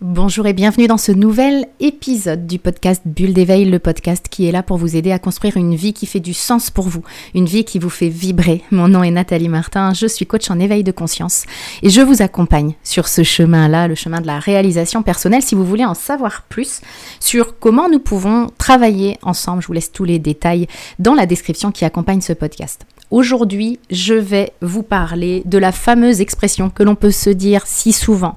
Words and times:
Bonjour 0.00 0.46
et 0.46 0.52
bienvenue 0.52 0.86
dans 0.86 0.96
ce 0.96 1.10
nouvel 1.10 1.66
épisode 1.80 2.46
du 2.46 2.60
podcast 2.60 3.02
Bulle 3.04 3.32
d'éveil, 3.32 3.64
le 3.64 3.80
podcast 3.80 4.26
qui 4.30 4.46
est 4.46 4.52
là 4.52 4.62
pour 4.62 4.76
vous 4.76 4.94
aider 4.94 5.10
à 5.10 5.18
construire 5.18 5.56
une 5.56 5.74
vie 5.74 5.92
qui 5.92 6.06
fait 6.06 6.20
du 6.20 6.34
sens 6.34 6.70
pour 6.70 6.88
vous, 6.88 7.02
une 7.34 7.46
vie 7.46 7.64
qui 7.64 7.80
vous 7.80 7.90
fait 7.90 8.08
vibrer. 8.08 8.62
Mon 8.70 8.86
nom 8.86 9.02
est 9.02 9.10
Nathalie 9.10 9.48
Martin, 9.48 9.92
je 9.94 10.06
suis 10.06 10.24
coach 10.24 10.52
en 10.52 10.60
éveil 10.60 10.84
de 10.84 10.92
conscience 10.92 11.46
et 11.82 11.90
je 11.90 12.00
vous 12.00 12.22
accompagne 12.22 12.76
sur 12.84 13.08
ce 13.08 13.24
chemin-là, 13.24 13.88
le 13.88 13.96
chemin 13.96 14.20
de 14.20 14.28
la 14.28 14.38
réalisation 14.38 15.02
personnelle. 15.02 15.42
Si 15.42 15.56
vous 15.56 15.64
voulez 15.64 15.84
en 15.84 15.94
savoir 15.94 16.42
plus 16.42 16.80
sur 17.18 17.58
comment 17.58 17.88
nous 17.88 17.98
pouvons 17.98 18.46
travailler 18.56 19.18
ensemble, 19.22 19.62
je 19.62 19.66
vous 19.66 19.72
laisse 19.72 19.90
tous 19.90 20.04
les 20.04 20.20
détails 20.20 20.68
dans 21.00 21.14
la 21.14 21.26
description 21.26 21.72
qui 21.72 21.84
accompagne 21.84 22.20
ce 22.20 22.34
podcast. 22.34 22.86
Aujourd'hui, 23.10 23.78
je 23.90 24.12
vais 24.12 24.52
vous 24.60 24.82
parler 24.82 25.42
de 25.46 25.56
la 25.56 25.72
fameuse 25.72 26.20
expression 26.20 26.68
que 26.68 26.82
l'on 26.82 26.94
peut 26.94 27.10
se 27.10 27.30
dire 27.30 27.66
si 27.66 27.92
souvent. 27.94 28.36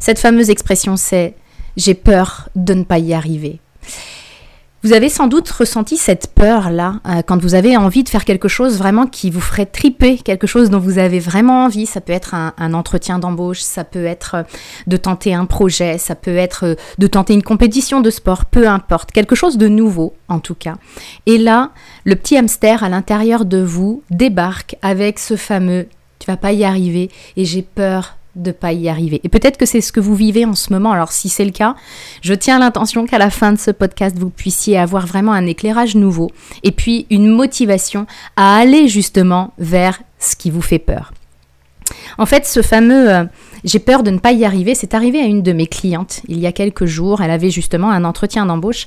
Cette 0.00 0.18
fameuse 0.18 0.50
expression, 0.50 0.96
c'est 0.96 1.34
j'ai 1.76 1.94
peur 1.94 2.48
de 2.56 2.74
ne 2.74 2.82
pas 2.82 2.98
y 2.98 3.14
arriver. 3.14 3.60
Vous 4.84 4.92
avez 4.92 5.08
sans 5.08 5.26
doute 5.26 5.50
ressenti 5.50 5.96
cette 5.96 6.28
peur-là 6.34 7.00
euh, 7.04 7.22
quand 7.26 7.42
vous 7.42 7.54
avez 7.54 7.76
envie 7.76 8.04
de 8.04 8.08
faire 8.08 8.24
quelque 8.24 8.46
chose 8.46 8.78
vraiment 8.78 9.06
qui 9.06 9.28
vous 9.28 9.40
ferait 9.40 9.66
triper, 9.66 10.18
quelque 10.18 10.46
chose 10.46 10.70
dont 10.70 10.78
vous 10.78 10.98
avez 10.98 11.18
vraiment 11.18 11.64
envie. 11.64 11.84
Ça 11.84 12.00
peut 12.00 12.12
être 12.12 12.34
un, 12.34 12.74
entretien 12.74 13.18
d'embauche, 13.18 13.60
ça 13.60 13.82
peut 13.82 14.04
être 14.04 14.36
euh, 14.36 14.42
de 14.86 14.96
tenter 14.96 15.34
un 15.34 15.46
projet, 15.46 15.98
ça 15.98 16.14
peut 16.14 16.36
être 16.36 16.64
euh, 16.64 16.74
de 16.98 17.08
tenter 17.08 17.34
une 17.34 17.42
compétition 17.42 18.00
de 18.00 18.10
sport, 18.10 18.44
peu 18.44 18.68
importe, 18.68 19.10
quelque 19.10 19.34
chose 19.34 19.58
de 19.58 19.66
nouveau 19.66 20.14
en 20.28 20.38
tout 20.38 20.54
cas. 20.54 20.76
Et 21.26 21.38
là, 21.38 21.72
le 22.04 22.14
petit 22.14 22.36
hamster 22.36 22.84
à 22.84 22.88
l'intérieur 22.88 23.44
de 23.46 23.60
vous 23.60 24.04
débarque 24.10 24.76
avec 24.82 25.18
ce 25.18 25.34
fameux 25.34 25.88
tu 26.18 26.26
vas 26.26 26.36
pas 26.36 26.52
y 26.52 26.64
arriver 26.64 27.10
et 27.36 27.44
j'ai 27.44 27.62
peur 27.62 28.17
de 28.42 28.52
pas 28.52 28.72
y 28.72 28.88
arriver. 28.88 29.20
Et 29.24 29.28
peut-être 29.28 29.56
que 29.56 29.66
c'est 29.66 29.80
ce 29.80 29.92
que 29.92 30.00
vous 30.00 30.14
vivez 30.14 30.44
en 30.44 30.54
ce 30.54 30.72
moment. 30.72 30.92
Alors 30.92 31.12
si 31.12 31.28
c'est 31.28 31.44
le 31.44 31.50
cas, 31.50 31.74
je 32.22 32.34
tiens 32.34 32.58
l'intention 32.58 33.06
qu'à 33.06 33.18
la 33.18 33.30
fin 33.30 33.52
de 33.52 33.58
ce 33.58 33.70
podcast, 33.70 34.16
vous 34.18 34.30
puissiez 34.30 34.78
avoir 34.78 35.06
vraiment 35.06 35.32
un 35.32 35.46
éclairage 35.46 35.94
nouveau 35.94 36.30
et 36.62 36.72
puis 36.72 37.06
une 37.10 37.28
motivation 37.28 38.06
à 38.36 38.56
aller 38.58 38.88
justement 38.88 39.52
vers 39.58 40.00
ce 40.18 40.36
qui 40.36 40.50
vous 40.50 40.62
fait 40.62 40.78
peur. 40.78 41.12
En 42.18 42.26
fait, 42.26 42.46
ce 42.46 42.62
fameux 42.62 43.10
euh, 43.10 43.24
j'ai 43.64 43.78
peur 43.78 44.02
de 44.02 44.10
ne 44.10 44.18
pas 44.18 44.32
y 44.32 44.44
arriver, 44.44 44.74
c'est 44.74 44.94
arrivé 44.94 45.20
à 45.20 45.24
une 45.24 45.42
de 45.42 45.52
mes 45.52 45.66
clientes 45.66 46.20
il 46.28 46.38
y 46.38 46.46
a 46.46 46.52
quelques 46.52 46.86
jours. 46.86 47.20
Elle 47.20 47.30
avait 47.30 47.50
justement 47.50 47.90
un 47.90 48.04
entretien 48.04 48.46
d'embauche 48.46 48.86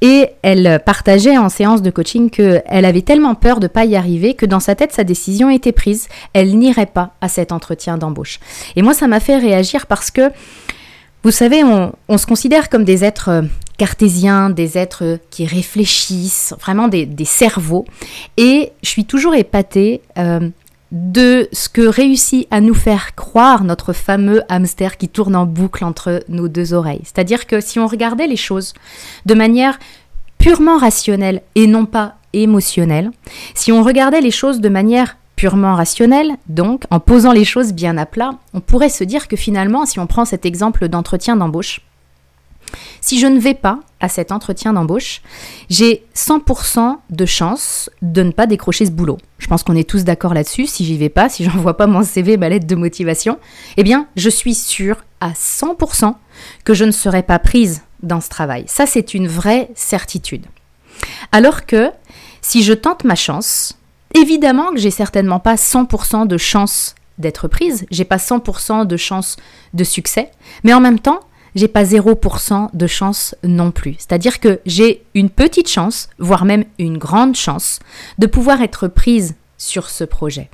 et 0.00 0.28
elle 0.42 0.80
partageait 0.84 1.38
en 1.38 1.48
séance 1.48 1.82
de 1.82 1.90
coaching 1.90 2.30
qu'elle 2.30 2.84
avait 2.84 3.02
tellement 3.02 3.34
peur 3.34 3.60
de 3.60 3.64
ne 3.64 3.68
pas 3.68 3.84
y 3.84 3.96
arriver 3.96 4.34
que 4.34 4.46
dans 4.46 4.60
sa 4.60 4.74
tête, 4.74 4.92
sa 4.92 5.04
décision 5.04 5.50
était 5.50 5.72
prise. 5.72 6.08
Elle 6.32 6.56
n'irait 6.58 6.86
pas 6.86 7.14
à 7.20 7.28
cet 7.28 7.52
entretien 7.52 7.98
d'embauche. 7.98 8.40
Et 8.76 8.82
moi, 8.82 8.94
ça 8.94 9.06
m'a 9.06 9.20
fait 9.20 9.36
réagir 9.36 9.86
parce 9.86 10.10
que, 10.10 10.30
vous 11.22 11.30
savez, 11.30 11.62
on, 11.64 12.18
se 12.18 12.26
considère 12.26 12.68
comme 12.68 12.84
des 12.84 13.04
êtres 13.04 13.30
euh, 13.30 13.42
cartésiens, 13.78 14.50
des 14.50 14.78
êtres 14.78 15.18
qui 15.30 15.46
réfléchissent, 15.46 16.54
vraiment 16.60 16.88
des, 16.88 17.08
cerveaux. 17.24 17.84
Et 18.36 18.72
je 18.82 18.88
suis 18.88 19.04
toujours 19.04 19.34
épatée 19.34 20.02
euh, 20.18 20.48
de 20.92 21.48
ce 21.52 21.68
que 21.68 21.82
réussit 21.82 22.46
à 22.50 22.60
nous 22.60 22.74
faire 22.74 23.14
croire 23.14 23.64
notre 23.64 23.92
fameux 23.92 24.42
hamster 24.48 24.96
qui 24.96 25.08
tourne 25.08 25.34
en 25.34 25.44
boucle 25.44 25.84
entre 25.84 26.22
nos 26.28 26.48
deux 26.48 26.74
oreilles. 26.74 27.02
C'est-à-dire 27.04 27.46
que 27.46 27.60
si 27.60 27.78
on 27.78 27.86
regardait 27.86 28.28
les 28.28 28.36
choses 28.36 28.72
de 29.26 29.34
manière 29.34 29.78
purement 30.38 30.78
rationnelle 30.78 31.42
et 31.54 31.66
non 31.66 31.86
pas 31.86 32.16
émotionnelle, 32.32 33.10
si 33.54 33.72
on 33.72 33.82
regardait 33.82 34.20
les 34.20 34.30
choses 34.30 34.60
de 34.60 34.68
manière 34.68 35.16
purement 35.34 35.74
rationnelle, 35.74 36.32
donc 36.48 36.84
en 36.90 37.00
posant 37.00 37.32
les 37.32 37.44
choses 37.44 37.72
bien 37.72 37.98
à 37.98 38.06
plat, 38.06 38.32
on 38.54 38.60
pourrait 38.60 38.88
se 38.88 39.04
dire 39.04 39.28
que 39.28 39.36
finalement, 39.36 39.86
si 39.86 39.98
on 39.98 40.06
prend 40.06 40.24
cet 40.24 40.46
exemple 40.46 40.88
d'entretien 40.88 41.36
d'embauche, 41.36 41.82
si 43.00 43.18
je 43.20 43.26
ne 43.26 43.38
vais 43.38 43.54
pas 43.54 43.80
à 44.00 44.08
cet 44.08 44.32
entretien 44.32 44.72
d'embauche, 44.72 45.22
j'ai 45.70 46.04
100% 46.14 46.96
de 47.10 47.26
chance 47.26 47.90
de 48.02 48.22
ne 48.22 48.30
pas 48.30 48.46
décrocher 48.46 48.86
ce 48.86 48.90
boulot. 48.90 49.18
Je 49.38 49.46
pense 49.46 49.62
qu'on 49.62 49.76
est 49.76 49.88
tous 49.88 50.04
d'accord 50.04 50.34
là-dessus. 50.34 50.66
Si 50.66 50.84
j'y 50.84 50.96
vais 50.96 51.08
pas, 51.08 51.28
si 51.28 51.44
j'envoie 51.50 51.76
pas 51.76 51.86
mon 51.86 52.02
CV, 52.02 52.36
ma 52.36 52.48
lettre 52.48 52.66
de 52.66 52.74
motivation, 52.74 53.38
eh 53.76 53.82
bien, 53.82 54.08
je 54.16 54.28
suis 54.30 54.54
sûre 54.54 55.04
à 55.20 55.30
100% 55.30 56.14
que 56.64 56.74
je 56.74 56.84
ne 56.84 56.90
serai 56.90 57.22
pas 57.22 57.38
prise 57.38 57.82
dans 58.02 58.20
ce 58.20 58.28
travail. 58.28 58.64
Ça, 58.66 58.86
c'est 58.86 59.14
une 59.14 59.28
vraie 59.28 59.70
certitude. 59.74 60.46
Alors 61.32 61.66
que 61.66 61.90
si 62.42 62.62
je 62.62 62.72
tente 62.72 63.04
ma 63.04 63.14
chance, 63.14 63.78
évidemment 64.14 64.70
que 64.72 64.78
j'ai 64.78 64.90
certainement 64.90 65.40
pas 65.40 65.54
100% 65.54 66.26
de 66.26 66.38
chance 66.38 66.94
d'être 67.18 67.48
prise, 67.48 67.86
j'ai 67.90 68.04
pas 68.04 68.16
100% 68.16 68.86
de 68.86 68.96
chance 68.96 69.36
de 69.74 69.84
succès, 69.84 70.30
mais 70.64 70.74
en 70.74 70.80
même 70.80 71.00
temps, 71.00 71.20
j'ai 71.56 71.68
pas 71.68 71.82
0% 71.82 72.68
de 72.72 72.86
chance 72.86 73.34
non 73.42 73.72
plus. 73.72 73.96
C'est-à-dire 73.98 74.38
que 74.38 74.60
j'ai 74.66 75.02
une 75.14 75.30
petite 75.30 75.68
chance, 75.68 76.08
voire 76.18 76.44
même 76.44 76.64
une 76.78 76.98
grande 76.98 77.34
chance, 77.34 77.80
de 78.18 78.26
pouvoir 78.26 78.62
être 78.62 78.86
prise 78.86 79.34
sur 79.58 79.88
ce 79.88 80.04
projet. 80.04 80.50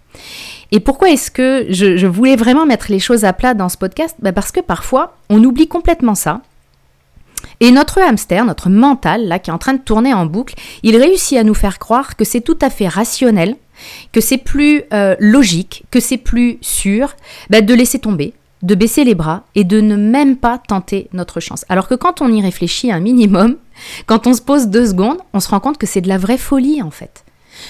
Et 0.71 0.81
pourquoi 0.81 1.11
est-ce 1.11 1.31
que 1.31 1.67
je, 1.69 2.07
voulais 2.07 2.37
vraiment 2.37 2.67
mettre 2.67 2.87
les 2.91 3.01
choses 3.01 3.25
à 3.25 3.33
plat 3.33 3.53
dans 3.53 3.69
ce 3.69 3.77
podcast? 3.77 4.17
Bah, 4.21 4.33
Parce 4.33 4.53
que 4.53 4.61
parfois, 4.61 5.17
on 5.29 5.43
oublie 5.43 5.69
complètement 5.69 6.15
ça. 6.15 6.41
Et 7.59 7.73
notre 7.73 8.01
hamster, 8.01 8.45
notre 8.45 8.71
mental, 8.71 9.27
là, 9.27 9.41
qui 9.41 9.51
est 9.51 9.53
en 9.53 9.59
train 9.59 9.75
de 9.75 9.83
tourner 9.83 10.15
en 10.15 10.27
boucle, 10.27 10.55
il 10.85 10.97
réussit 10.97 11.37
à 11.37 11.45
nous 11.45 11.55
faire 11.55 11.81
croire 11.81 12.17
que 12.17 12.25
c'est 12.25 12.41
tout 12.41 12.59
à 12.61 12.71
fait 12.71 12.87
rationnel, 12.87 13.57
que 14.13 14.21
c'est 14.21 14.39
plus 14.39 14.83
euh, 14.93 15.17
logique, 15.19 15.85
que 15.91 15.99
c'est 15.99 16.17
plus 16.17 16.59
sûr 16.61 17.15
bah, 17.51 17.61
de 17.61 17.75
laisser 17.75 17.99
tomber, 17.99 18.35
de 18.63 18.75
baisser 18.75 19.05
les 19.05 19.15
bras 19.15 19.45
et 19.55 19.65
de 19.65 19.81
ne 19.81 19.97
même 19.97 20.37
pas 20.37 20.59
tenter 20.59 21.09
notre 21.13 21.41
chance. 21.41 21.65
Alors 21.69 21.89
que 21.89 21.95
quand 21.95 22.21
on 22.23 22.33
y 22.33 22.41
réfléchit 22.41 22.93
un 22.93 23.01
minimum, 23.01 23.57
quand 24.07 24.27
on 24.27 24.35
se 24.35 24.43
pose 24.43 24.69
deux 24.69 24.87
secondes, 24.87 25.19
on 25.33 25.41
se 25.41 25.49
rend 25.49 25.61
compte 25.61 25.79
que 25.79 25.87
c'est 25.87 26.01
de 26.01 26.09
la 26.09 26.19
vraie 26.19 26.39
folie 26.39 26.83
en 26.83 26.91
fait. 26.91 27.25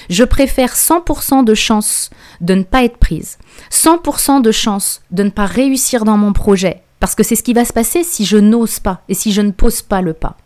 Je 0.08 0.25
préfère 0.25 0.75
100% 0.75 1.44
de 1.44 1.54
chance 1.54 2.10
de 2.41 2.54
ne 2.54 2.62
pas 2.62 2.84
être 2.84 2.98
prise, 2.98 3.38
100% 3.70 4.41
de 4.41 4.53
chance 4.53 5.03
de 5.10 5.25
ne 5.25 5.30
pas 5.30 5.47
réussir 5.47 6.04
dans 6.04 6.16
mon 6.16 6.32
projet, 6.32 6.82
parce 7.00 7.14
que 7.14 7.22
c'est 7.22 7.36
ce 7.36 7.42
qui 7.42 7.53
va 7.53 7.64
se 7.64 7.72
passer 7.72 8.04
si 8.04 8.24
je 8.24 8.36
n'ose 8.36 8.78
pas 8.78 9.03
et 9.09 9.14
si 9.14 9.32
je 9.32 9.41
ne 9.41 9.50
pose 9.50 9.82
pas 9.82 10.00
le 10.00 10.12
pas. 10.12 10.36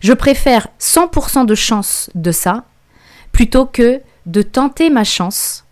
Je 0.00 0.12
préfère 0.12 0.68
100% 0.80 1.44
de 1.44 1.54
chance 1.54 2.10
de 2.14 2.30
ça 2.30 2.64
plutôt 3.32 3.66
que 3.66 4.00
de 4.26 4.42
tenter 4.42 4.90
ma 4.90 5.04
chance 5.04 5.64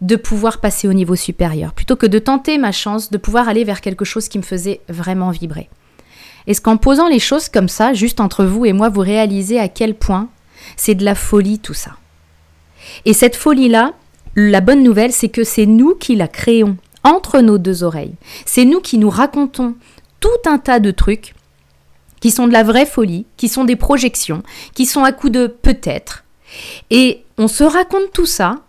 de 0.00 0.16
pouvoir 0.16 0.60
passer 0.60 0.88
au 0.88 0.92
niveau 0.92 1.16
supérieur, 1.16 1.72
plutôt 1.72 1.96
que 1.96 2.06
de 2.06 2.18
tenter 2.18 2.58
ma 2.58 2.72
chance 2.72 3.10
de 3.10 3.18
pouvoir 3.18 3.48
aller 3.48 3.64
vers 3.64 3.80
quelque 3.80 4.04
chose 4.04 4.28
qui 4.28 4.38
me 4.38 4.44
faisait 4.44 4.80
vraiment 4.88 5.30
vibrer. 5.30 5.68
Est-ce 6.46 6.60
qu'en 6.60 6.76
posant 6.76 7.08
les 7.08 7.18
choses 7.18 7.48
comme 7.48 7.68
ça, 7.68 7.92
juste 7.92 8.20
entre 8.20 8.44
vous 8.44 8.64
et 8.64 8.72
moi, 8.72 8.88
vous 8.88 9.00
réalisez 9.00 9.58
à 9.58 9.68
quel 9.68 9.94
point 9.94 10.28
c'est 10.76 10.94
de 10.94 11.04
la 11.04 11.14
folie 11.14 11.58
tout 11.58 11.74
ça? 11.74 11.96
Et 13.04 13.12
cette 13.12 13.36
folie-là, 13.36 13.92
la 14.34 14.60
bonne 14.60 14.82
nouvelle, 14.82 15.12
c'est 15.12 15.28
que 15.28 15.44
c'est 15.44 15.66
nous 15.66 15.94
qui 15.94 16.14
la 16.14 16.28
créons 16.28 16.76
entre 17.04 17.40
nos 17.40 17.58
deux 17.58 17.82
oreilles. 17.82 18.14
C'est 18.46 18.64
nous 18.64 18.80
qui 18.80 18.98
nous 18.98 19.10
racontons 19.10 19.74
tout 20.20 20.28
un 20.46 20.58
tas 20.58 20.80
de 20.80 20.90
trucs 20.90 21.34
qui 22.20 22.30
sont 22.30 22.46
de 22.48 22.52
la 22.52 22.62
vraie 22.62 22.86
folie, 22.86 23.26
qui 23.36 23.48
sont 23.48 23.64
des 23.64 23.76
projections, 23.76 24.42
qui 24.74 24.86
sont 24.86 25.04
à 25.04 25.12
coup 25.12 25.30
de 25.30 25.46
peut-être. 25.46 26.24
Et 26.90 27.24
on 27.36 27.48
se 27.48 27.64
raconte 27.64 28.12
tout 28.12 28.26
ça 28.26 28.60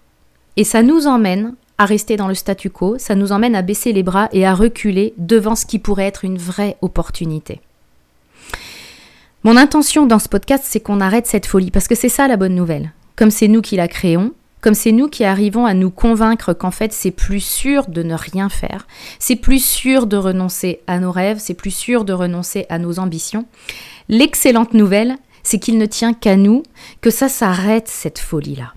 et 0.58 0.64
ça 0.64 0.84
nous 0.84 1.08
emmène 1.08 1.56
à 1.78 1.86
rester 1.86 2.18
dans 2.18 2.28
le 2.28 2.36
statu 2.36 2.70
quo, 2.70 2.98
ça 2.98 3.16
nous 3.16 3.32
emmène 3.32 3.56
à 3.56 3.62
baisser 3.62 3.94
les 3.94 4.04
bras 4.04 4.28
et 4.34 4.46
à 4.46 4.54
reculer 4.54 5.14
devant 5.18 5.56
ce 5.56 5.66
qui 5.66 5.80
pourrait 5.80 6.08
être 6.08 6.26
une 6.26 6.38
vraie 6.38 6.78
opportunité. 6.82 7.62
Mon 9.44 9.56
intention 9.56 10.06
dans 10.06 10.20
ce 10.20 10.28
podcast, 10.28 10.66
c'est 10.68 10.82
qu'on 10.82 11.00
arrête 11.00 11.26
cette 11.26 11.46
folie, 11.46 11.72
parce 11.72 11.88
que 11.88 11.96
c'est 11.96 12.10
ça 12.10 12.28
la 12.28 12.36
bonne 12.36 12.56
nouvelle. 12.56 12.92
Comme 13.16 13.32
c'est 13.32 13.48
nous 13.48 13.62
qui 13.62 13.78
la 13.78 13.88
créons, 13.88 14.34
comme 14.60 14.74
c'est 14.74 14.92
nous 14.92 15.08
qui 15.08 15.24
arrivons 15.24 15.66
à 15.66 15.74
nous 15.74 15.90
convaincre 15.90 16.52
qu'en 16.54 16.72
fait 16.72 16.92
c'est 16.92 17.12
plus 17.12 17.40
sûr 17.40 17.88
de 17.88 18.04
ne 18.04 18.16
rien 18.16 18.50
faire, 18.50 18.88
c'est 19.18 19.38
plus 19.38 19.64
sûr 19.64 20.08
de 20.08 20.18
renoncer 20.18 20.82
à 20.88 21.00
nos 21.00 21.12
rêves, 21.12 21.40
c'est 21.40 21.54
plus 21.54 21.72
sûr 21.72 22.04
de 22.04 22.12
renoncer 22.12 22.66
à 22.68 22.78
nos 22.78 23.00
ambitions, 23.00 23.46
l'excellente 24.10 24.74
nouvelle, 24.74 25.16
c'est 25.44 25.60
qu'il 25.60 25.78
ne 25.78 25.86
tient 25.86 26.14
qu'à 26.14 26.36
nous 26.36 26.64
que 27.00 27.10
ça 27.10 27.30
s'arrête 27.30 27.88
cette 27.88 28.20
folie-là. 28.20 28.74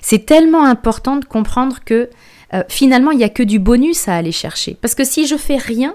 C'est 0.00 0.26
tellement 0.26 0.64
important 0.64 1.16
de 1.16 1.24
comprendre 1.24 1.80
que 1.84 2.10
euh, 2.54 2.62
finalement, 2.68 3.10
il 3.10 3.18
n'y 3.18 3.24
a 3.24 3.28
que 3.28 3.42
du 3.42 3.58
bonus 3.58 4.08
à 4.08 4.16
aller 4.16 4.32
chercher. 4.32 4.76
Parce 4.80 4.94
que 4.94 5.04
si 5.04 5.26
je 5.26 5.36
fais 5.36 5.56
rien, 5.56 5.94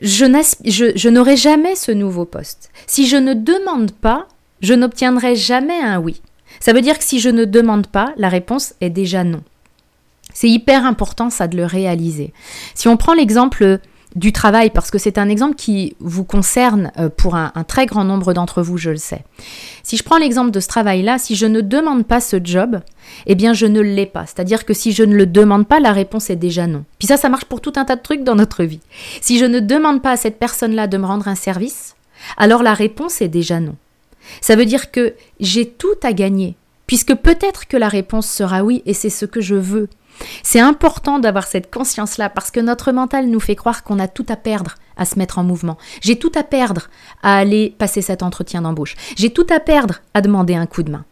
je, 0.00 0.92
je 0.94 1.08
n'aurai 1.08 1.36
jamais 1.36 1.74
ce 1.74 1.92
nouveau 1.92 2.24
poste. 2.24 2.70
Si 2.86 3.06
je 3.06 3.16
ne 3.16 3.34
demande 3.34 3.92
pas, 3.92 4.26
je 4.60 4.74
n'obtiendrai 4.74 5.36
jamais 5.36 5.80
un 5.80 5.98
oui. 5.98 6.20
Ça 6.58 6.72
veut 6.72 6.82
dire 6.82 6.98
que 6.98 7.04
si 7.04 7.20
je 7.20 7.28
ne 7.28 7.44
demande 7.44 7.86
pas, 7.86 8.12
la 8.16 8.28
réponse 8.28 8.74
est 8.80 8.90
déjà 8.90 9.24
non. 9.24 9.42
C'est 10.32 10.48
hyper 10.48 10.84
important 10.84 11.30
ça 11.30 11.48
de 11.48 11.56
le 11.56 11.64
réaliser. 11.64 12.32
Si 12.74 12.88
on 12.88 12.96
prend 12.96 13.14
l'exemple 13.14 13.80
du 14.16 14.32
travail, 14.32 14.70
parce 14.70 14.90
que 14.90 14.98
c'est 14.98 15.18
un 15.18 15.28
exemple 15.28 15.54
qui 15.54 15.94
vous 16.00 16.24
concerne 16.24 16.90
euh, 16.98 17.08
pour 17.08 17.36
un, 17.36 17.52
très 17.66 17.86
grand 17.86 18.04
nombre 18.04 18.32
d'entre 18.32 18.62
vous, 18.62 18.76
je 18.76 18.90
le 18.90 18.96
sais. 18.96 19.24
Si 19.82 19.96
je 19.96 20.02
prends 20.02 20.18
l'exemple 20.18 20.50
de 20.50 20.58
ce 20.60 20.66
travail-là, 20.66 21.18
si 21.18 21.36
je 21.36 21.46
ne 21.46 21.60
demande 21.60 22.06
pas 22.06 22.20
ce 22.20 22.38
job, 22.42 22.80
eh 23.26 23.34
bien 23.34 23.52
je 23.52 23.66
ne 23.66 23.80
l'ai 23.80 24.06
pas. 24.06 24.26
C'est-à-dire 24.26 24.64
que 24.64 24.74
si 24.74 24.92
je 24.92 25.04
ne 25.04 25.14
le 25.14 25.26
demande 25.26 25.68
pas, 25.68 25.78
la 25.78 25.92
réponse 25.92 26.28
est 26.28 26.36
déjà 26.36 26.66
non. 26.66 26.84
Puis 26.98 27.06
ça, 27.06 27.16
ça 27.16 27.28
marche 27.28 27.44
pour 27.44 27.60
tout 27.60 27.72
un 27.76 27.84
tas 27.84 27.96
de 27.96 28.02
trucs 28.02 28.24
dans 28.24 28.34
notre 28.34 28.64
vie. 28.64 28.80
Si 29.20 29.38
je 29.38 29.44
ne 29.44 29.60
demande 29.60 30.02
pas 30.02 30.12
à 30.12 30.16
cette 30.16 30.38
personne-là 30.38 30.88
de 30.88 30.98
me 30.98 31.06
rendre 31.06 31.28
un 31.28 31.36
service, 31.36 31.94
alors 32.36 32.62
la 32.62 32.74
réponse 32.74 33.22
est 33.22 33.28
déjà 33.28 33.60
non. 33.60 33.76
Ça 34.40 34.56
veut 34.56 34.66
dire 34.66 34.90
que 34.90 35.14
j'ai 35.38 35.66
tout 35.66 35.88
à 36.02 36.12
gagner, 36.12 36.56
puisque 36.86 37.14
peut-être 37.14 37.68
que 37.68 37.76
la 37.76 37.88
réponse 37.88 38.28
sera 38.28 38.64
oui, 38.64 38.82
et 38.86 38.94
c'est 38.94 39.10
ce 39.10 39.24
que 39.24 39.40
je 39.40 39.54
veux. 39.54 39.88
C'est 40.42 40.60
important 40.60 41.18
d'avoir 41.18 41.46
cette 41.46 41.72
conscience-là 41.72 42.28
parce 42.28 42.50
que 42.50 42.60
notre 42.60 42.92
mental 42.92 43.26
nous 43.26 43.40
fait 43.40 43.56
croire 43.56 43.82
qu'on 43.84 43.98
a 43.98 44.08
tout 44.08 44.26
à 44.28 44.36
perdre 44.36 44.74
à 44.96 45.04
se 45.04 45.18
mettre 45.18 45.38
en 45.38 45.44
mouvement. 45.44 45.78
J'ai 46.00 46.18
tout 46.18 46.32
à 46.34 46.42
perdre 46.42 46.88
à 47.22 47.36
aller 47.36 47.74
passer 47.78 48.02
cet 48.02 48.22
entretien 48.22 48.62
d'embauche. 48.62 48.96
J'ai 49.16 49.30
tout 49.30 49.46
à 49.50 49.60
perdre 49.60 50.00
à 50.14 50.20
demander 50.20 50.54
un 50.54 50.66
coup 50.66 50.82
de 50.82 50.90
main. 50.90 51.04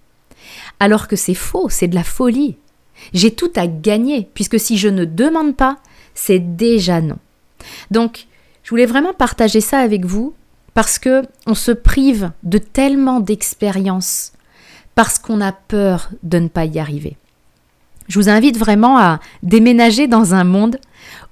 Alors 0.81 1.09
que 1.09 1.17
c'est 1.17 1.35
faux, 1.35 1.69
c'est 1.69 1.89
de 1.89 1.95
la 1.95 2.05
folie. 2.05 2.57
J'ai 3.13 3.35
tout 3.35 3.53
à 3.57 3.67
gagner 3.67 4.29
puisque 4.35 4.61
si 4.61 4.77
je 4.77 4.89
ne 4.89 5.05
demande 5.05 5.57
pas, 5.57 5.79
c'est 6.15 6.57
déjà 6.57 7.01
non. 7.01 7.19
Donc, 7.91 8.27
je 8.63 8.71
voulais 8.71 8.87
vraiment 8.87 9.15
partager 9.15 9.61
ça 9.61 9.79
avec 9.79 10.05
vous 10.05 10.35
parce 10.75 10.99
que 10.99 11.23
on 11.47 11.55
se 11.55 11.73
prive 11.73 12.31
de 12.43 12.59
tellement 12.59 13.21
d'expériences 13.21 14.33
parce 14.95 15.19
qu'on 15.19 15.41
a 15.41 15.53
peur 15.53 16.11
de 16.23 16.39
ne 16.39 16.49
pas 16.49 16.65
y 16.65 16.79
arriver. 16.79 17.17
Je 18.09 18.19
vous 18.19 18.29
invite 18.29 18.57
vraiment 18.57 18.99
à 18.99 19.21
déménager 19.43 20.07
dans 20.07 20.35
un 20.35 20.45
monde 20.45 20.81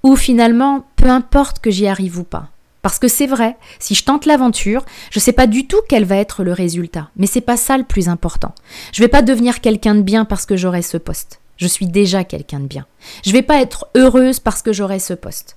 où 0.03 0.15
finalement, 0.15 0.85
peu 0.97 1.09
importe 1.09 1.59
que 1.59 1.71
j'y 1.71 1.87
arrive 1.87 2.19
ou 2.19 2.25
pas. 2.25 2.49
Parce 2.83 3.01
que 3.01 3.09
c'est 3.09 3.27
vrai, 3.27 3.57
si 3.81 3.97
je 3.97 4.05
tente 4.05 4.27
l'aventure, 4.27 4.85
je 5.11 5.19
ne 5.19 5.23
sais 5.23 5.33
pas 5.33 5.49
du 5.49 5.67
tout 5.67 5.81
quel 5.89 6.05
va 6.05 6.17
être 6.17 6.45
le 6.45 6.53
résultat. 6.53 7.09
Mais 7.17 7.27
c'est 7.27 7.41
pas 7.41 7.57
ça 7.57 7.77
le 7.77 7.83
plus 7.83 8.09
important. 8.09 8.55
Je 8.93 9.03
ne 9.03 9.07
vais 9.07 9.11
pas 9.11 9.23
devenir 9.23 9.61
quelqu'un 9.61 9.97
de 9.97 10.03
bien 10.03 10.25
parce 10.25 10.47
que 10.47 10.57
j'aurai 10.57 10.83
ce 10.83 10.97
poste. 10.97 11.41
Je 11.57 11.67
suis 11.67 11.87
déjà 11.87 12.23
quelqu'un 12.23 12.61
de 12.61 12.67
bien. 12.67 12.87
Je 13.25 13.31
ne 13.31 13.33
vais 13.33 13.43
pas 13.43 13.61
être 13.61 13.89
heureuse 13.97 14.39
parce 14.39 14.63
que 14.63 14.73
j'aurai 14.73 15.01
ce 15.01 15.15
poste. 15.15 15.57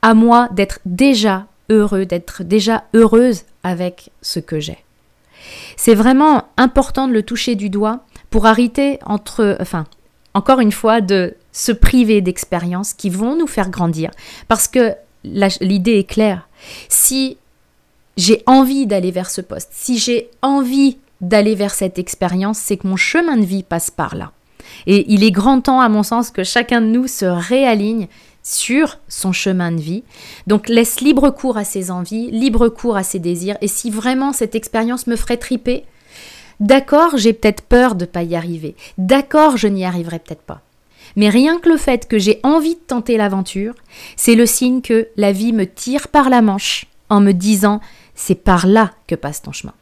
À 0.00 0.14
moi 0.14 0.48
d'être 0.52 0.78
déjà 0.84 1.46
heureux, 1.70 2.06
d'être 2.06 2.44
déjà 2.44 2.84
heureuse 2.94 3.42
avec 3.64 4.10
ce 4.22 4.38
que 4.38 4.60
j'ai. 4.60 4.84
C'est 5.76 5.94
vraiment 5.94 6.44
important 6.56 7.08
de 7.08 7.12
le 7.12 7.22
toucher 7.22 7.56
du 7.56 7.70
doigt 7.70 8.00
pour 8.30 8.46
arrêter 8.46 8.98
entre, 9.06 9.56
enfin, 9.60 9.86
encore 10.34 10.60
une 10.60 10.72
fois, 10.72 11.00
de 11.00 11.34
se 11.52 11.72
priver 11.72 12.20
d'expériences 12.20 12.92
qui 12.92 13.08
vont 13.08 13.36
nous 13.36 13.46
faire 13.46 13.70
grandir. 13.70 14.10
Parce 14.48 14.68
que 14.68 14.94
l'idée 15.24 15.98
est 15.98 16.08
claire. 16.08 16.48
Si 16.88 17.38
j'ai 18.16 18.42
envie 18.46 18.86
d'aller 18.86 19.10
vers 19.10 19.30
ce 19.30 19.40
poste, 19.40 19.70
si 19.72 19.98
j'ai 19.98 20.28
envie 20.42 20.98
d'aller 21.20 21.54
vers 21.54 21.74
cette 21.74 21.98
expérience, 21.98 22.58
c'est 22.58 22.76
que 22.76 22.86
mon 22.86 22.96
chemin 22.96 23.36
de 23.36 23.44
vie 23.44 23.62
passe 23.62 23.90
par 23.90 24.16
là. 24.16 24.32
Et 24.86 25.12
il 25.12 25.22
est 25.24 25.30
grand 25.30 25.60
temps, 25.60 25.80
à 25.80 25.88
mon 25.88 26.02
sens, 26.02 26.30
que 26.30 26.44
chacun 26.44 26.80
de 26.80 26.86
nous 26.86 27.06
se 27.06 27.24
réaligne 27.24 28.08
sur 28.42 28.98
son 29.08 29.32
chemin 29.32 29.72
de 29.72 29.80
vie. 29.80 30.04
Donc 30.46 30.68
laisse 30.68 31.00
libre 31.00 31.30
cours 31.30 31.56
à 31.56 31.64
ses 31.64 31.90
envies, 31.90 32.30
libre 32.30 32.68
cours 32.68 32.96
à 32.96 33.02
ses 33.02 33.18
désirs. 33.18 33.56
Et 33.60 33.68
si 33.68 33.90
vraiment 33.90 34.32
cette 34.32 34.54
expérience 34.54 35.06
me 35.06 35.16
ferait 35.16 35.38
triper, 35.38 35.84
D'accord, 36.60 37.16
j'ai 37.16 37.32
peut-être 37.32 37.62
peur 37.62 37.94
de 37.94 38.04
ne 38.04 38.10
pas 38.10 38.22
y 38.22 38.36
arriver. 38.36 38.76
D'accord, 38.98 39.56
je 39.56 39.68
n'y 39.68 39.84
arriverai 39.84 40.18
peut-être 40.18 40.42
pas. 40.42 40.62
Mais 41.16 41.28
rien 41.28 41.58
que 41.58 41.68
le 41.68 41.76
fait 41.76 42.08
que 42.08 42.18
j'ai 42.18 42.40
envie 42.42 42.74
de 42.74 42.80
tenter 42.80 43.16
l'aventure, 43.16 43.74
c'est 44.16 44.34
le 44.34 44.46
signe 44.46 44.80
que 44.80 45.08
la 45.16 45.32
vie 45.32 45.52
me 45.52 45.66
tire 45.66 46.08
par 46.08 46.30
la 46.30 46.42
manche 46.42 46.86
en 47.08 47.20
me 47.20 47.32
disant 47.32 47.80
c'est 48.14 48.34
par 48.34 48.66
là 48.66 48.92
que 49.06 49.14
passe 49.14 49.42
ton 49.42 49.52
chemin. 49.52 49.74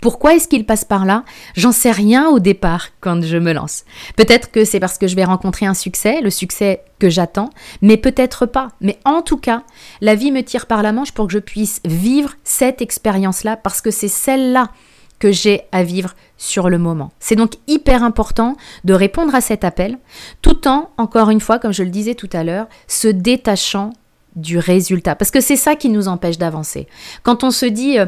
Pourquoi 0.00 0.34
est-ce 0.34 0.46
qu'il 0.46 0.64
passe 0.64 0.84
par 0.84 1.04
là? 1.04 1.24
J'en 1.56 1.72
sais 1.72 1.90
rien 1.90 2.28
au 2.28 2.38
départ 2.38 2.90
quand 3.00 3.20
je 3.24 3.36
me 3.36 3.52
lance. 3.52 3.84
Peut-être 4.16 4.52
que 4.52 4.64
c'est 4.64 4.78
parce 4.78 4.96
que 4.96 5.08
je 5.08 5.16
vais 5.16 5.24
rencontrer 5.24 5.66
un 5.66 5.74
succès, 5.74 6.20
le 6.20 6.30
succès 6.30 6.82
que 7.00 7.10
j'attends, 7.10 7.50
mais 7.82 7.96
peut-être 7.96 8.46
pas. 8.46 8.68
Mais 8.80 9.00
en 9.04 9.22
tout 9.22 9.38
cas, 9.38 9.64
la 10.00 10.14
vie 10.14 10.30
me 10.30 10.42
tire 10.42 10.66
par 10.66 10.82
la 10.82 10.92
manche 10.92 11.10
pour 11.10 11.26
que 11.26 11.32
je 11.32 11.40
puisse 11.40 11.80
vivre 11.84 12.34
cette 12.44 12.80
expérience-là 12.80 13.56
parce 13.56 13.80
que 13.80 13.90
c'est 13.90 14.08
celle-là 14.08 14.70
que 15.18 15.32
j'ai 15.32 15.62
à 15.72 15.82
vivre 15.82 16.14
sur 16.36 16.68
le 16.68 16.78
moment. 16.78 17.12
C'est 17.18 17.36
donc 17.36 17.54
hyper 17.66 18.02
important 18.02 18.56
de 18.84 18.94
répondre 18.94 19.34
à 19.34 19.40
cet 19.40 19.64
appel, 19.64 19.98
tout 20.42 20.68
en, 20.68 20.90
encore 20.96 21.30
une 21.30 21.40
fois, 21.40 21.58
comme 21.58 21.72
je 21.72 21.82
le 21.82 21.90
disais 21.90 22.14
tout 22.14 22.30
à 22.32 22.44
l'heure, 22.44 22.68
se 22.86 23.08
détachant 23.08 23.92
du 24.36 24.58
résultat. 24.58 25.16
Parce 25.16 25.30
que 25.30 25.40
c'est 25.40 25.56
ça 25.56 25.74
qui 25.74 25.88
nous 25.88 26.08
empêche 26.08 26.38
d'avancer. 26.38 26.86
Quand 27.22 27.44
on 27.44 27.50
se 27.50 27.66
dit... 27.66 27.98
Euh, 27.98 28.06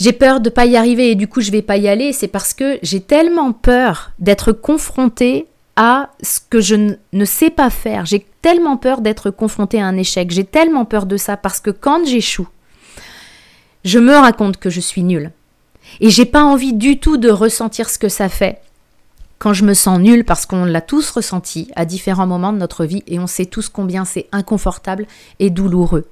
j'ai 0.00 0.12
peur 0.12 0.40
de 0.40 0.48
pas 0.48 0.64
y 0.64 0.76
arriver 0.76 1.10
et 1.10 1.14
du 1.16 1.26
coup 1.26 1.40
je 1.40 1.50
vais 1.50 1.60
pas 1.60 1.76
y 1.76 1.88
aller, 1.88 2.12
c'est 2.12 2.28
parce 2.28 2.54
que 2.54 2.78
j'ai 2.82 3.00
tellement 3.00 3.52
peur 3.52 4.12
d'être 4.20 4.52
confronté 4.52 5.48
à 5.74 6.10
ce 6.22 6.38
que 6.48 6.60
je 6.60 6.94
ne 7.12 7.24
sais 7.24 7.50
pas 7.50 7.70
faire. 7.70 8.06
J'ai 8.06 8.26
tellement 8.42 8.76
peur 8.76 9.00
d'être 9.00 9.30
confronté 9.30 9.80
à 9.80 9.86
un 9.86 9.96
échec. 9.96 10.30
J'ai 10.30 10.44
tellement 10.44 10.84
peur 10.84 11.06
de 11.06 11.16
ça 11.16 11.36
parce 11.36 11.60
que 11.60 11.70
quand 11.70 12.04
j'échoue, 12.04 12.48
je 13.84 13.98
me 13.98 14.14
raconte 14.14 14.56
que 14.56 14.70
je 14.70 14.80
suis 14.80 15.02
nulle. 15.02 15.32
Et 16.00 16.10
j'ai 16.10 16.24
pas 16.26 16.44
envie 16.44 16.72
du 16.72 16.98
tout 16.98 17.16
de 17.16 17.30
ressentir 17.30 17.88
ce 17.88 17.98
que 17.98 18.08
ça 18.08 18.28
fait 18.28 18.60
quand 19.38 19.52
je 19.52 19.64
me 19.64 19.74
sens 19.74 19.98
nulle 20.00 20.24
parce 20.24 20.46
qu'on 20.46 20.64
l'a 20.64 20.80
tous 20.80 21.10
ressenti 21.10 21.70
à 21.76 21.84
différents 21.84 22.26
moments 22.26 22.52
de 22.52 22.58
notre 22.58 22.84
vie 22.84 23.02
et 23.06 23.18
on 23.18 23.26
sait 23.26 23.46
tous 23.46 23.68
combien 23.68 24.04
c'est 24.04 24.26
inconfortable 24.32 25.06
et 25.38 25.50
douloureux. 25.50 26.08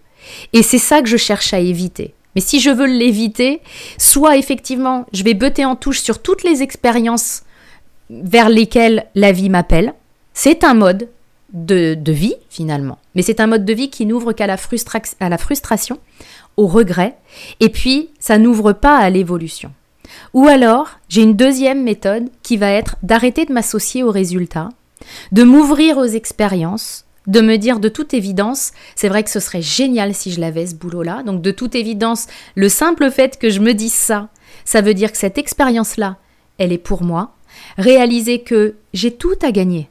Et 0.53 0.63
c'est 0.63 0.79
ça 0.79 1.03
que 1.03 1.09
je 1.09 1.17
cherche 1.17 1.53
à 1.53 1.59
éviter. 1.59 2.15
Mais 2.35 2.41
si 2.41 2.61
je 2.61 2.71
veux 2.71 2.87
l'éviter, 2.87 3.61
soit 3.99 4.37
effectivement 4.37 5.07
je 5.13 5.25
vais 5.25 5.35
buter 5.35 5.65
en 5.65 5.77
touche 5.77 6.01
sur 6.01 6.23
toutes 6.23 6.45
les 6.45 6.63
expériences 6.63 7.43
vers 8.11 8.49
lesquelles 8.49 9.07
la 9.15 9.33
vie 9.33 9.51
m'appelle. 9.51 9.95
C'est 10.33 10.65
un 10.65 10.75
mode 10.75 11.09
de, 11.53 11.97
vie 12.07 12.35
finalement. 12.51 12.99
Mais 13.15 13.23
c'est 13.23 13.41
un 13.41 13.47
mode 13.47 13.65
de 13.65 13.73
vie 13.73 13.91
qui 13.91 14.07
n'ouvre 14.07 14.33
qu'à 14.33 14.47
la, 14.47 14.57
la 15.21 15.39
frustration 15.39 15.99
au 16.57 16.67
regret, 16.67 17.17
et 17.61 17.69
puis 17.69 18.11
ça 18.19 18.39
n'ouvre 18.39 18.73
pas 18.73 18.97
à 18.97 19.11
l'évolution. 19.11 19.73
Ou 20.33 20.47
alors, 20.47 20.99
j'ai 21.09 21.23
une 21.23 21.37
deuxième 21.37 21.83
méthode 21.83 22.29
qui 22.43 22.57
va 22.57 22.71
être 22.71 22.97
d'arrêter 23.03 23.45
de 23.45 23.53
m'associer 23.53 24.03
aux 24.03 24.11
résultats, 24.11 24.71
de 25.33 25.43
m'ouvrir 25.43 25.99
aux 25.99 26.07
expériences, 26.07 27.05
de 27.27 27.41
me 27.41 27.57
dire 27.57 27.81
de 27.81 27.89
toute 27.89 28.15
évidence, 28.15 28.73
c'est 28.95 29.09
vrai 29.09 29.25
que 29.25 29.31
ce 29.31 29.41
serait 29.41 29.63
génial 29.63 30.15
si 30.15 30.31
je 30.31 30.41
l'avais 30.41 30.67
ce 30.67 30.75
boulot-là. 30.75 31.23
Donc 31.25 31.43
de 31.43 31.51
toute 31.51 31.75
évidence, 31.75 32.27
le 32.55 32.69
simple 32.69 33.11
fait 33.11 33.39
que 33.39 33.51
je 33.51 33.61
me 33.61 33.73
dise 33.73 33.93
ça, 33.93 34.29
ça 34.65 34.81
veut 34.81 34.95
dire 34.95 35.13
que 35.13 35.19
cette 35.19 35.39
expérience-là, 35.39 36.17
elle 36.59 36.73
est 36.73 36.79
pour 36.79 37.03
moi. 37.03 37.35
Réaliser 37.79 38.41
que 38.41 38.77
j'ai 38.93 39.13
tout 39.13 39.39
à 39.43 39.51
gagner. 39.51 39.89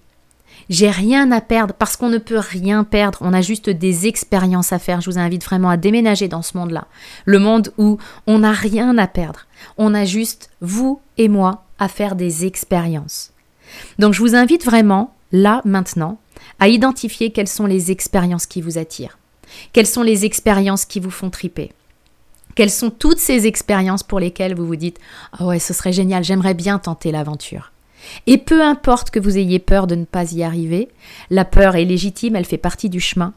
J'ai 0.70 0.90
rien 0.90 1.32
à 1.32 1.42
perdre 1.42 1.74
parce 1.74 1.96
qu'on 1.96 2.10
ne 2.10 2.18
peut 2.18 2.40
rien 2.40 2.84
perdre. 2.84 3.20
On 3.22 3.34
a 3.34 3.42
juste 3.42 3.70
des 3.70 4.08
expériences 4.08 4.74
à 4.74 4.80
faire. 4.80 5.02
Je 5.02 5.10
vous 5.10 5.20
invite 5.20 5.44
vraiment 5.44 5.70
à 5.70 5.78
déménager 5.78 6.28
dans 6.28 6.42
ce 6.42 6.58
monde-là. 6.58 6.88
Le 7.26 7.40
monde 7.40 7.72
où 7.78 7.98
on 8.26 8.40
n'a 8.40 8.52
rien 8.52 8.98
à 8.98 9.08
perdre. 9.08 9.46
On 9.78 9.94
a 9.94 10.06
juste, 10.06 10.50
vous 10.62 11.00
et 11.18 11.28
moi, 11.28 11.64
à 11.78 11.88
faire 11.88 12.16
des 12.16 12.46
expériences. 12.46 13.32
Donc 14.00 14.14
je 14.14 14.20
vous 14.20 14.36
invite 14.36 14.66
vraiment, 14.66 15.14
là, 15.32 15.62
maintenant, 15.66 16.18
à 16.60 16.68
identifier 16.68 17.32
quelles 17.32 17.48
sont 17.48 17.66
les 17.66 17.92
expériences 17.92 18.46
qui 18.46 18.62
vous 18.62 18.78
attirent. 18.78 19.18
Quelles 19.74 19.88
sont 19.88 20.04
les 20.04 20.26
expériences 20.26 20.86
qui 20.86 21.00
vous 21.00 21.12
font 21.12 21.30
triper? 21.30 21.72
Quelles 22.56 22.72
sont 22.72 22.90
toutes 22.90 23.20
ces 23.20 23.48
expériences 23.48 24.04
pour 24.04 24.20
lesquelles 24.20 24.56
vous 24.56 24.66
vous 24.66 24.78
dites 24.78 25.00
Ah 25.34 25.38
oh 25.42 25.46
ouais, 25.48 25.60
ce 25.60 25.74
serait 25.74 25.94
génial, 25.94 26.24
j'aimerais 26.24 26.54
bien 26.54 26.80
tenter 26.80 27.12
l'aventure. 27.12 27.72
Et 28.28 28.38
peu 28.38 28.62
importe 28.62 29.10
que 29.10 29.20
vous 29.20 29.38
ayez 29.38 29.60
peur 29.60 29.88
de 29.88 29.96
ne 29.96 30.06
pas 30.06 30.32
y 30.34 30.44
arriver, 30.44 30.90
la 31.30 31.46
peur 31.46 31.76
est 31.76 31.86
légitime, 31.86 32.36
elle 32.36 32.46
fait 32.46 32.58
partie 32.58 32.90
du 32.90 33.00
chemin. 33.00 33.34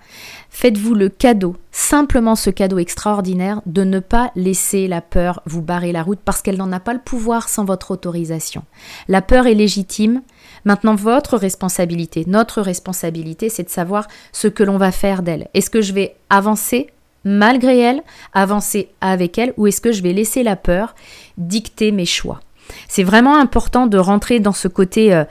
Faites-vous 0.50 0.94
le 0.94 1.08
cadeau, 1.08 1.56
simplement 1.70 2.34
ce 2.34 2.50
cadeau 2.50 2.78
extraordinaire, 2.78 3.60
de 3.66 3.84
ne 3.84 4.00
pas 4.00 4.32
laisser 4.34 4.88
la 4.88 5.00
peur 5.00 5.42
vous 5.46 5.62
barrer 5.62 5.92
la 5.92 6.02
route 6.02 6.20
parce 6.24 6.42
qu'elle 6.42 6.56
n'en 6.56 6.72
a 6.72 6.80
pas 6.80 6.94
le 6.94 7.00
pouvoir 7.00 7.48
sans 7.48 7.64
votre 7.64 7.90
autorisation. 7.90 8.64
La 9.08 9.22
peur 9.22 9.46
est 9.46 9.54
légitime. 9.54 10.22
Maintenant, 10.64 10.94
votre 10.94 11.36
responsabilité, 11.36 12.24
notre 12.26 12.62
responsabilité, 12.62 13.48
c'est 13.48 13.64
de 13.64 13.70
savoir 13.70 14.08
ce 14.32 14.48
que 14.48 14.62
l'on 14.62 14.78
va 14.78 14.92
faire 14.92 15.22
d'elle. 15.22 15.48
Est-ce 15.54 15.70
que 15.70 15.82
je 15.82 15.92
vais 15.92 16.16
avancer 16.30 16.88
malgré 17.24 17.78
elle, 17.78 18.02
avancer 18.32 18.88
avec 19.00 19.38
elle, 19.38 19.52
ou 19.56 19.66
est-ce 19.66 19.80
que 19.80 19.92
je 19.92 20.02
vais 20.02 20.12
laisser 20.12 20.42
la 20.42 20.56
peur 20.56 20.94
dicter 21.36 21.92
mes 21.92 22.06
choix? 22.06 22.40
C'est 22.88 23.02
vraiment 23.02 23.36
important 23.36 23.86
de 23.86 23.98
rentrer 23.98 24.40
dans 24.40 24.52
ce 24.52 24.68
côté 24.68 25.14
euh, 25.14 25.24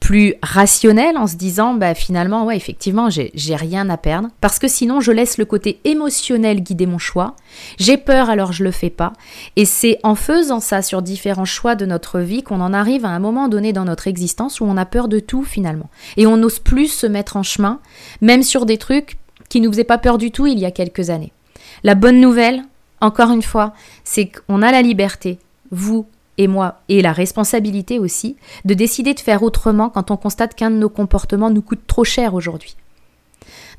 plus 0.00 0.34
rationnel 0.42 1.16
en 1.16 1.26
se 1.26 1.36
disant 1.36 1.74
bah 1.74 1.94
finalement 1.94 2.44
ouais 2.44 2.56
effectivement 2.56 3.08
j'ai 3.10 3.56
rien 3.56 3.88
à 3.88 3.96
perdre. 3.96 4.28
Parce 4.40 4.58
que 4.58 4.68
sinon 4.68 5.00
je 5.00 5.10
laisse 5.10 5.38
le 5.38 5.44
côté 5.44 5.80
émotionnel 5.84 6.62
guider 6.62 6.86
mon 6.86 6.98
choix. 6.98 7.34
J'ai 7.78 7.96
peur 7.96 8.30
alors 8.30 8.52
je 8.52 8.62
le 8.62 8.70
fais 8.70 8.90
pas. 8.90 9.14
Et 9.56 9.64
c'est 9.64 9.98
en 10.02 10.14
faisant 10.14 10.60
ça 10.60 10.82
sur 10.82 11.02
différents 11.02 11.44
choix 11.44 11.74
de 11.74 11.86
notre 11.86 12.20
vie 12.20 12.42
qu'on 12.42 12.60
en 12.60 12.72
arrive 12.72 13.04
à 13.04 13.10
un 13.10 13.18
moment 13.18 13.48
donné 13.48 13.72
dans 13.72 13.84
notre 13.84 14.06
existence 14.06 14.60
où 14.60 14.64
on 14.64 14.76
a 14.76 14.84
peur 14.84 15.08
de 15.08 15.18
tout 15.18 15.44
finalement. 15.44 15.90
Et 16.16 16.26
on 16.26 16.36
n'ose 16.36 16.58
plus 16.58 16.88
se 16.88 17.06
mettre 17.06 17.36
en 17.36 17.42
chemin 17.42 17.80
même 18.20 18.42
sur 18.42 18.66
des 18.66 18.78
trucs 18.78 19.16
qui 19.48 19.60
ne 19.60 19.66
nous 19.66 19.72
faisait 19.72 19.84
pas 19.84 19.98
peur 19.98 20.18
du 20.18 20.30
tout 20.30 20.46
il 20.46 20.58
y 20.58 20.66
a 20.66 20.70
quelques 20.70 21.10
années. 21.10 21.32
La 21.84 21.94
bonne 21.94 22.20
nouvelle, 22.20 22.62
encore 23.00 23.30
une 23.30 23.42
fois, 23.42 23.72
c'est 24.04 24.30
qu'on 24.30 24.62
a 24.62 24.72
la 24.72 24.82
liberté, 24.82 25.38
vous 25.70 26.06
et 26.38 26.48
moi, 26.48 26.80
et 26.88 27.02
la 27.02 27.12
responsabilité 27.12 27.98
aussi, 27.98 28.36
de 28.64 28.74
décider 28.74 29.14
de 29.14 29.20
faire 29.20 29.42
autrement 29.42 29.88
quand 29.88 30.10
on 30.10 30.16
constate 30.16 30.54
qu'un 30.54 30.70
de 30.70 30.76
nos 30.76 30.88
comportements 30.88 31.50
nous 31.50 31.62
coûte 31.62 31.86
trop 31.86 32.04
cher 32.04 32.34
aujourd'hui. 32.34 32.76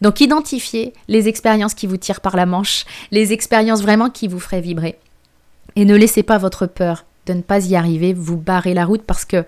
Donc 0.01 0.21
identifiez 0.21 0.93
les 1.07 1.27
expériences 1.27 1.73
qui 1.73 1.87
vous 1.87 1.97
tirent 1.97 2.21
par 2.21 2.35
la 2.35 2.45
manche, 2.45 2.85
les 3.11 3.33
expériences 3.33 3.81
vraiment 3.81 4.09
qui 4.09 4.27
vous 4.27 4.39
feraient 4.39 4.61
vibrer. 4.61 4.97
Et 5.75 5.85
ne 5.85 5.95
laissez 5.95 6.23
pas 6.23 6.37
votre 6.37 6.65
peur 6.65 7.05
de 7.27 7.33
ne 7.33 7.41
pas 7.41 7.65
y 7.65 7.75
arriver 7.75 8.13
vous 8.13 8.37
barrer 8.37 8.73
la 8.73 8.85
route 8.85 9.03
parce 9.03 9.25
que, 9.25 9.43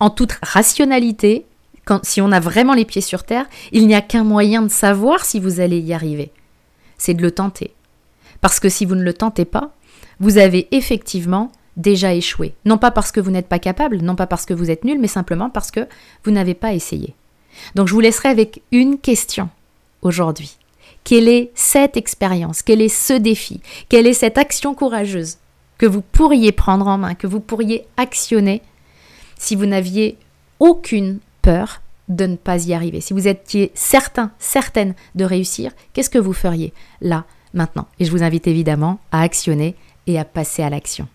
en 0.00 0.08
toute 0.08 0.38
rationalité, 0.42 1.46
quand, 1.84 2.04
si 2.04 2.20
on 2.20 2.32
a 2.32 2.40
vraiment 2.40 2.74
les 2.74 2.84
pieds 2.84 3.02
sur 3.02 3.24
terre, 3.24 3.46
il 3.72 3.86
n'y 3.86 3.94
a 3.94 4.00
qu'un 4.00 4.24
moyen 4.24 4.62
de 4.62 4.68
savoir 4.68 5.24
si 5.24 5.40
vous 5.40 5.60
allez 5.60 5.80
y 5.80 5.92
arriver. 5.92 6.30
C'est 6.96 7.14
de 7.14 7.22
le 7.22 7.32
tenter. 7.32 7.74
Parce 8.40 8.60
que 8.60 8.68
si 8.68 8.84
vous 8.84 8.94
ne 8.94 9.02
le 9.02 9.12
tentez 9.12 9.44
pas, 9.44 9.74
vous 10.20 10.38
avez 10.38 10.68
effectivement 10.70 11.50
déjà 11.76 12.14
échoué. 12.14 12.54
Non 12.64 12.78
pas 12.78 12.90
parce 12.90 13.12
que 13.12 13.20
vous 13.20 13.30
n'êtes 13.30 13.48
pas 13.48 13.58
capable, 13.58 13.98
non 13.98 14.16
pas 14.16 14.26
parce 14.26 14.46
que 14.46 14.54
vous 14.54 14.70
êtes 14.70 14.84
nul, 14.84 14.98
mais 15.00 15.08
simplement 15.08 15.50
parce 15.50 15.70
que 15.70 15.88
vous 16.24 16.30
n'avez 16.30 16.54
pas 16.54 16.72
essayé. 16.72 17.14
Donc 17.74 17.88
je 17.88 17.94
vous 17.94 18.00
laisserai 18.00 18.28
avec 18.28 18.62
une 18.72 18.98
question 18.98 19.48
aujourd'hui. 20.02 20.56
Quelle 21.04 21.28
est 21.28 21.50
cette 21.54 21.96
expérience? 21.96 22.62
Quel 22.62 22.80
est 22.80 22.88
ce 22.88 23.12
défi? 23.12 23.60
Quelle 23.88 24.06
est 24.06 24.14
cette 24.14 24.38
action 24.38 24.74
courageuse 24.74 25.38
que 25.76 25.86
vous 25.86 26.00
pourriez 26.00 26.52
prendre 26.52 26.86
en 26.86 26.98
main, 26.98 27.14
que 27.14 27.26
vous 27.26 27.40
pourriez 27.40 27.86
actionner 27.96 28.62
si 29.36 29.54
vous 29.54 29.66
n'aviez 29.66 30.16
aucune 30.60 31.18
peur 31.42 31.82
de 32.08 32.26
ne 32.26 32.36
pas 32.36 32.64
y 32.66 32.72
arriver? 32.72 33.00
Si 33.00 33.12
vous 33.12 33.28
étiez 33.28 33.70
certain, 33.74 34.30
certaine 34.38 34.94
de 35.14 35.24
réussir, 35.24 35.72
qu'est-ce 35.92 36.10
que 36.10 36.18
vous 36.18 36.32
feriez 36.32 36.72
là, 37.02 37.24
maintenant? 37.52 37.86
Et 37.98 38.04
je 38.04 38.10
vous 38.10 38.22
invite 38.22 38.46
évidemment 38.46 38.98
à 39.12 39.20
actionner 39.22 39.74
et 40.06 40.18
à 40.18 40.24
passer 40.24 40.62
à 40.62 40.70
l'action. 40.70 41.06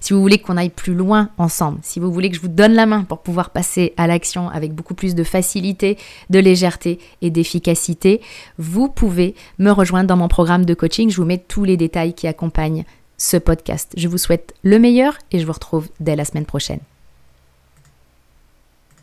Si 0.00 0.12
vous 0.12 0.20
voulez 0.20 0.38
qu'on 0.38 0.56
aille 0.56 0.70
plus 0.70 0.94
loin 0.94 1.30
ensemble, 1.38 1.78
si 1.82 2.00
vous 2.00 2.12
voulez 2.12 2.30
que 2.30 2.36
je 2.36 2.40
vous 2.40 2.48
donne 2.48 2.72
la 2.72 2.86
main 2.86 3.04
pour 3.04 3.22
pouvoir 3.22 3.50
passer 3.50 3.92
à 3.96 4.06
l'action 4.06 4.48
avec 4.48 4.74
beaucoup 4.74 4.94
plus 4.94 5.14
de 5.14 5.24
facilité, 5.24 5.98
de 6.30 6.38
légèreté 6.38 6.98
et 7.20 7.30
d'efficacité, 7.30 8.20
vous 8.58 8.88
pouvez 8.88 9.34
me 9.58 9.70
rejoindre 9.70 10.08
dans 10.08 10.16
mon 10.16 10.28
programme 10.28 10.64
de 10.64 10.74
coaching. 10.74 11.10
Je 11.10 11.16
vous 11.16 11.26
mets 11.26 11.38
tous 11.38 11.64
les 11.64 11.76
détails 11.76 12.14
qui 12.14 12.26
accompagnent 12.26 12.84
ce 13.16 13.36
podcast. 13.36 13.92
Je 13.96 14.08
vous 14.08 14.18
souhaite 14.18 14.54
le 14.62 14.78
meilleur 14.78 15.16
et 15.30 15.38
je 15.38 15.46
vous 15.46 15.52
retrouve 15.52 15.88
dès 16.00 16.16
la 16.16 16.24
semaine 16.24 16.46
prochaine. 16.46 16.80